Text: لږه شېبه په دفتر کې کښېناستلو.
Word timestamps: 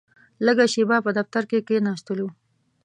لږه 0.45 0.65
شېبه 0.73 0.97
په 1.05 1.11
دفتر 1.17 1.43
کې 1.49 1.65
کښېناستلو. 1.67 2.27